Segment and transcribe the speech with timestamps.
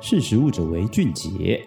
[0.00, 1.66] 识时务者为俊杰。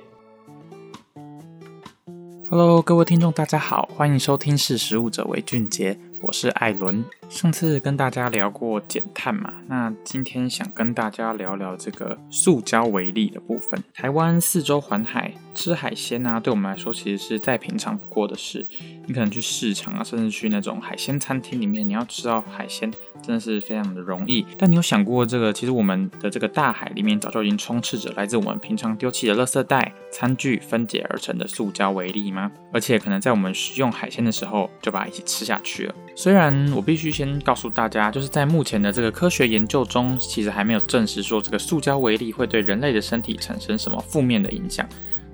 [2.49, 7.03] Hello，各位听众，大家好，欢迎收听《识时务者为俊杰》，我是艾伦。
[7.29, 13.81] 上次跟大家聊过减碳嘛，那今天想跟大家聊聊这个塑胶微粒的部分。
[13.93, 18.65] 台湾四周环海，吃海鲜啊，对我们来说其实是再平常不过的事。
[19.07, 22.91] 你可能去市场啊，甚至去那种海鲜餐厅里面，你要吃到海鲜，
[23.21, 24.45] 真的是非常的容易。
[24.57, 32.51] 但你有想过，这个其实我们的这个大海里面早就已经充斥着来自我们平常丢弃的垃圾袋、餐具分解而成的塑胶微粒吗？
[32.73, 35.95] 而且可能在我们食用海鲜的时候，就把它一起吃下去了。
[36.15, 44.87] 虽然我必须先告诉大家，就是在目前的这个科学研究中，其实还没有证实说这个塑胶微粒会对人类的身体产生什么负面的影响，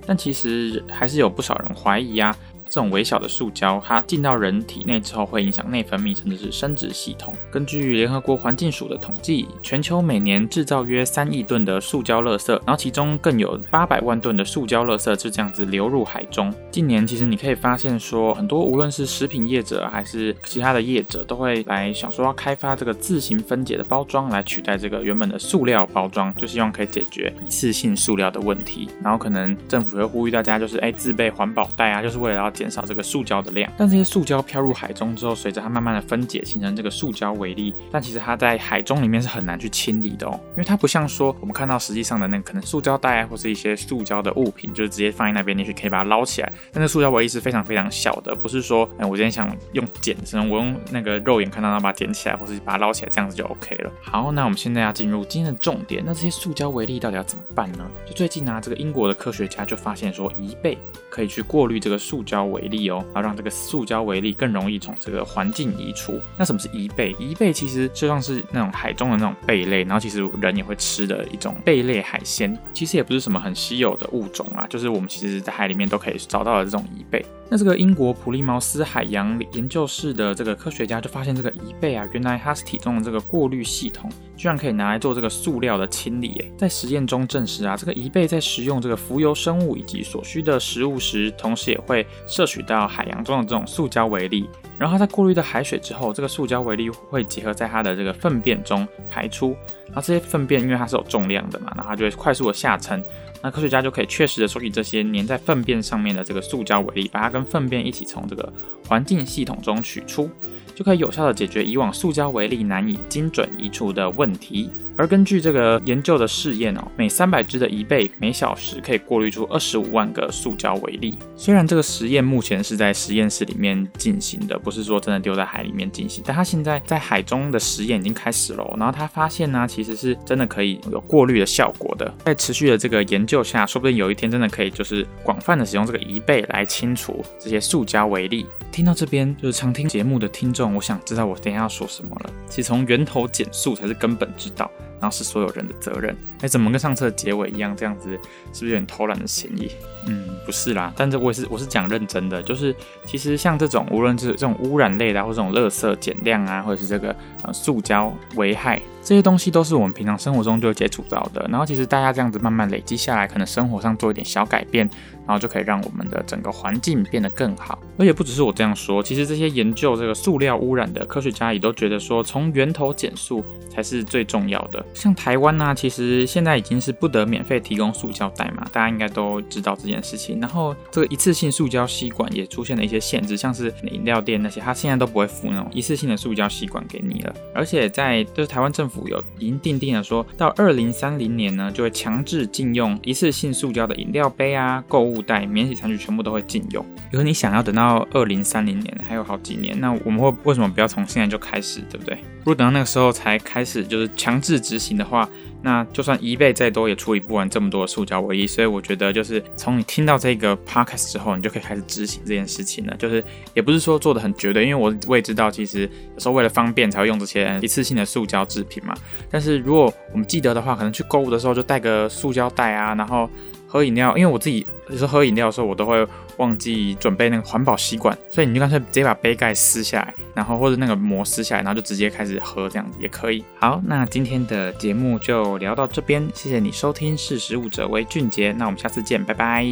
[0.05, 2.35] 但其实还是有不少人怀疑啊。
[2.67, 7.33] 这种微小的塑胶，它进到人体内之后，会影响内分泌，甚至是生殖系统。
[7.49, 16.53] 根据联合国环境署的统计，全球每年制造约三亿吨的塑胶垃圾，然后其中更有八百万吨的塑胶垃圾就这样子流入海中。
[16.69, 28.89] 近年，其实你可以发现说，很多无论是食品业者还是其他的业者，都会来想说要开发这个自行分解的包装来取代这个原本的塑料包装，就希望可以解决一次性塑料的问题。
[29.01, 32.56] 然后可能政府会呼吁大家，就是哎自备环保袋啊，就是为了要。
[32.57, 37.73] 减少这个塑胶的量，但这些塑胶飘入海中之后，随着它慢慢的分解，形成这个塑胶微粒。
[37.91, 46.51] 但其实它在海中里面是很难去清理的哦，因为它不像说我们看到实际上的那可能塑胶袋啊，或是一些塑胶的物品，就是直接放在那边，你去可以把它捞起来。
[46.73, 53.91] 但是塑胶微粒是非常非常小的，不是说哎，我今天想用捡，只能我用那个肉眼看到它把它捡起来，或是把它捞起来，这样子就 OK 了。
[54.01, 57.89] 好，那我们现在要进入今天的重点，那这些塑胶微粒到底要怎么办呢？
[58.05, 60.77] 就最近呢、啊，这个英国的科学家就发现说，贻贝
[61.09, 66.19] 可以去过滤这个塑胶微粒哦，然后让这个塑胶微粒更容易从这个环境移除。
[66.37, 67.13] 那什么是贻贝？
[67.13, 77.25] 贻贝其实就像是那种海中的那种贝类，然后其实人也会吃的一种贝类海鲜，其实也不是什么很稀有的物种啊，就是我们其实在海里面都可以找到的这种贻贝。
[77.49, 86.33] 那这个英国普利茅斯海洋研究室的这个科学家就发现，这个贻贝啊，原来它是体中的这个过滤系统，居然可以拿来做这个塑料的清理。
[86.39, 92.05] 诶，在实验中证实啊，这个贻贝在食用这个浮游生物以及所需的食物时，同时也会
[92.37, 94.47] 摄取到海洋中的这种塑胶微粒。
[94.77, 99.57] 然后它在过滤的海水之后，这个塑胶微粒会结合在它的这个粪便中排出。
[99.87, 103.03] 然后这些粪便因为它是有重量的嘛，然后它就会快速的下沉。
[103.41, 108.53] 那科学家就可以确实的收集这些粘在粪便上面的这个塑胶微粒，把它跟粪便一起从这个
[108.87, 110.29] 环境系统中取出，
[110.75, 114.69] 就可以有效的解决以往塑胶微粒难以精准移除的问题。
[114.97, 121.17] 而根据这个研究的试验哦，每三百只的贻贝每小时可以过滤出二十五万个塑胶微粒。
[121.35, 128.65] 虽然这个实验目前是在实验室里面进行的，不是说真的丢在海里面进行，但它现在在海中的实验已经开始了。
[128.77, 132.11] 然后他发现呢，其实是真的可以有过滤的效果的。
[132.25, 138.47] 在持续的这个研究下，说不定有一天真的可以就是广泛的使用这个贻贝来清除这些塑胶微粒。
[138.71, 142.31] 听到这边，就是常听节目的听众，我想知道我等下要说什么了。
[142.49, 144.69] 其实从源头减塑才是根本之道。
[144.99, 146.15] 然后是所有人的责任。
[146.41, 147.75] 哎，怎么跟上次的结尾一样？
[147.75, 148.11] 这样子
[148.53, 149.71] 是不是有点偷懒的嫌疑？
[150.07, 150.93] 嗯，不是啦。
[150.95, 152.75] 但是我也是我是讲认真的，就是
[153.05, 157.15] 其实像这种无论是这种污染类的，或这种垃圾减量啊，或者是这个
[157.53, 161.47] 塑胶危害这些东西，都是我们平常生活中就接触到的。
[161.49, 164.89] 然后其实大家这样子慢慢累积下来，可能生活上做一点小改变，
[165.25, 167.79] 然后就可以让我们的整个环境变得更好。
[167.97, 174.85] 而且不只是我这样说，其实这些研究这个塑料污染的科学家也都觉得说，从源头减塑才是最重要的。
[174.93, 180.39] 像台湾呢、其实现在已经是不得免费提供塑胶袋嘛，大家应该都知道这件事情。
[180.41, 187.33] 然后这个一次性塑胶吸管也出现了一些限制，像是饮料店那些，它现在都不会附那种一次性的塑胶吸管给你了。
[187.53, 196.85] 而且在就是台湾政府有已经定定了说，到二零三零年呢，就会强制禁用一次性塑胶的饮料杯啊、购物袋、免洗餐具，全部都会禁用。
[197.11, 202.17] 如果你想要等到二零三零年，还有好几年，那我们会为什么不要从现在就开始，对不对？
[202.47, 205.29] 如果等到那个时候才开始就是强制执行的话，
[205.63, 208.47] 那就算一倍再多，也处理不完这么多的塑胶微粒。
[208.47, 212.95] 所以我觉得，就是从你听到这个 podcast 之后，你就可以开始执行这件事情了。
[212.95, 213.21] 就是
[213.53, 215.81] 也不是说做的很绝对，因为我我也知道，其实
[216.13, 218.93] 有时候为了方便才会用这些一次性的塑胶制品嘛。
[219.29, 223.29] 但是如果我们记得的话，可能去购物的时候就带个塑胶袋啊，然后。
[223.67, 233.43] 喝饮料，因为我自己就是喝饮料的时候，我都会忘记准备那个环保吸管，所以你就干脆直接把杯盖撕下来，然后或者那个膜撕下来，然后就直接开始喝，这样子也可以。
[233.59, 239.65] 好，那今天的节目就聊到这边，谢谢你收听，识食物者为俊杰，那我们下次见，拜拜。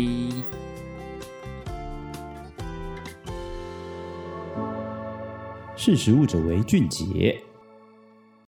[5.77, 7.39] 识食物者为俊杰。